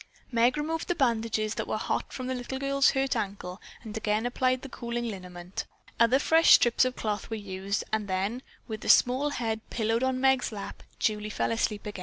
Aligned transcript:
Meg 0.31 0.57
removed 0.57 0.87
the 0.87 0.95
bandages 0.95 1.53
that 1.53 1.67
were 1.67 1.77
hot 1.77 2.11
from 2.11 2.25
the 2.25 2.33
little 2.33 2.57
girl's 2.57 2.89
hurt 2.89 3.15
ankle 3.15 3.61
and 3.83 3.95
again 3.95 4.25
applied 4.25 4.63
the 4.63 4.67
cooling 4.69 5.03
liniment. 5.05 5.65
Other 5.99 6.17
fresh 6.17 6.55
strips 6.55 6.85
of 6.85 6.95
cloth 6.95 7.29
were 7.29 7.35
used 7.35 7.83
and 7.93 8.07
then, 8.07 8.41
with 8.67 8.81
the 8.81 8.89
small 8.89 9.29
head 9.29 9.61
pillowed 9.69 10.01
on 10.01 10.19
Meg's 10.19 10.51
lap, 10.51 10.81
Julie 10.97 11.27
again 11.27 11.35
fell 11.35 11.51
asleep. 11.51 11.85